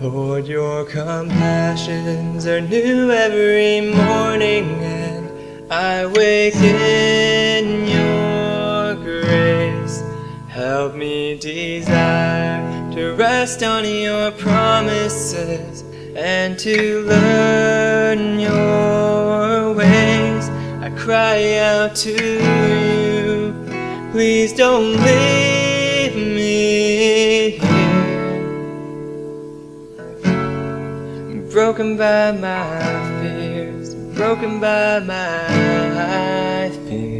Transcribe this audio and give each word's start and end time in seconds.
Lord, 0.00 0.46
your 0.46 0.84
compassions 0.84 2.46
are 2.46 2.60
new 2.60 3.10
every 3.10 3.80
morning, 3.80 4.66
and 4.80 5.72
I 5.72 6.06
wake 6.06 6.54
in 6.54 7.88
your 7.88 8.94
grace. 8.94 10.04
Help 10.46 10.94
me 10.94 11.36
desire 11.36 12.92
to 12.92 13.14
rest 13.14 13.64
on 13.64 13.84
your 13.84 14.30
promises 14.30 15.82
and 16.14 16.56
to 16.60 17.02
learn 17.02 18.38
your 18.38 19.74
ways. 19.74 20.48
I 20.80 20.92
cry 20.96 21.56
out 21.58 21.96
to 21.96 22.12
you, 22.12 23.52
please 24.12 24.52
don't 24.52 24.92
leave 24.92 26.14
me 26.14 26.47
broken 31.58 31.96
by 31.96 32.30
my 32.30 33.20
fears, 33.20 33.92
broken 34.14 34.60
by 34.60 35.00
my 35.00 36.70
fears. 36.86 37.17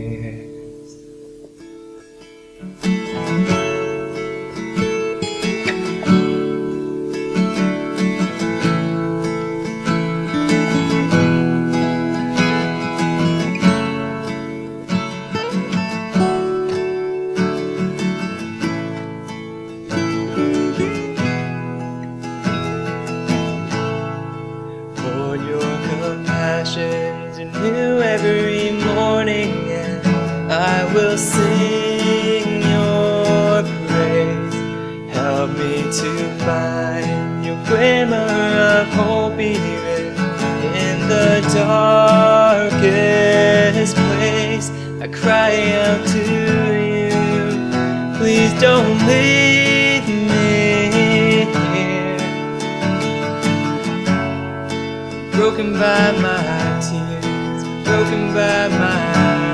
Your 25.61 26.15
compassions 26.15 27.39
are 27.39 27.51
new 27.61 28.01
every 28.01 28.73
morning, 28.73 29.53
and 29.71 30.07
I 30.53 30.85
will 30.95 31.19
sing 31.19 32.63
your 32.63 33.63
praise. 33.89 34.55
Help 35.15 35.51
me 35.59 35.75
to 36.01 36.11
find 36.45 37.45
your 37.45 37.59
glimmer 37.67 38.31
of 38.79 38.87
hope 38.89 39.39
even 39.41 40.17
in 40.87 40.97
the 41.09 41.41
darkest 41.55 42.85
place. 43.97 44.69
I 45.01 45.07
cry 45.09 45.51
broken 55.39 55.73
by 55.73 56.11
my 56.21 56.81
tears, 56.83 57.63
broken 57.85 58.35
by 58.35 58.67
my 58.77 59.48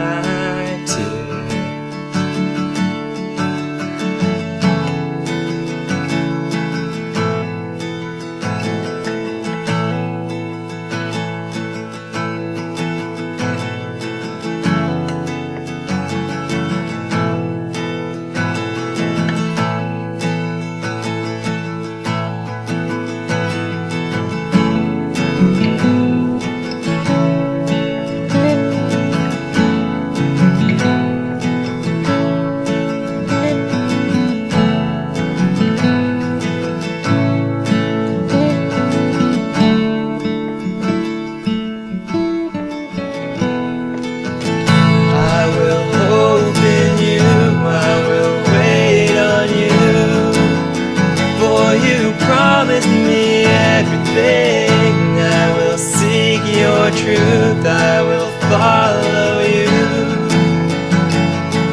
everything. 54.17 55.19
I 55.20 55.57
will 55.57 55.79
seek 55.79 56.42
your 56.57 56.91
truth, 56.91 57.67
I 57.67 58.02
will 58.02 58.30
follow 58.51 59.41
you. 59.41 59.69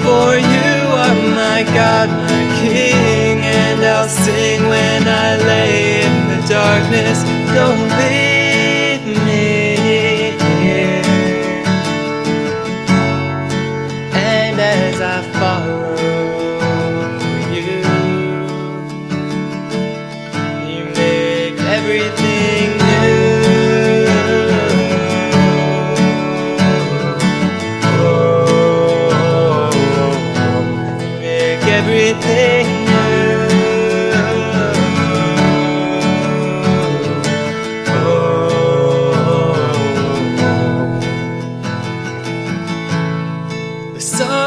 For 0.04 0.36
you 0.38 0.74
are 1.04 1.18
my 1.36 1.64
God, 1.74 2.10
my 2.10 2.44
King, 2.62 3.40
and 3.42 3.84
I'll 3.84 4.10
sing 4.10 4.68
when 4.68 5.08
I 5.08 5.38
lay 5.38 5.81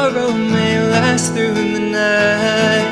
sorrow 0.05 0.33
may 0.33 0.79
last 0.79 1.33
through 1.33 1.55
the 1.55 1.79
night. 1.79 2.85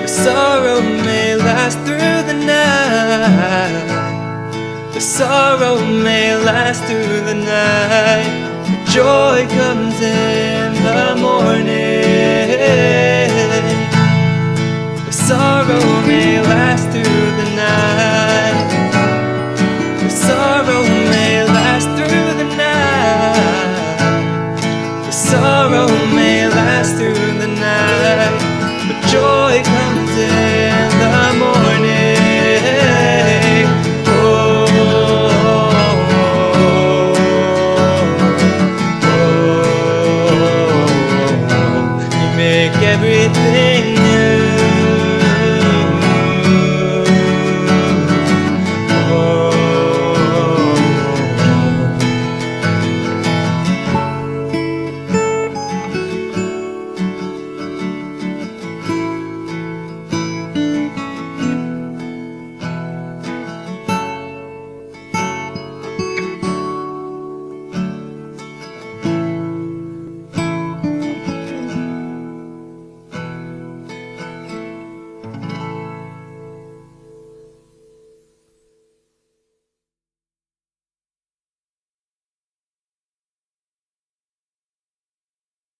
The 0.00 0.08
sorrow 0.08 0.80
may 0.80 1.36
last 1.36 1.78
through 1.80 2.18
the 2.30 2.38
night. 2.56 3.86
The 4.94 5.00
sorrow 5.00 5.76
may 5.84 6.34
last 6.36 6.84
through 6.84 7.20
the 7.30 7.34
night. 7.34 8.32
Joy 8.86 9.46
comes 9.58 10.00
in 10.00 10.72
the 10.86 11.16
morning. 11.20 11.91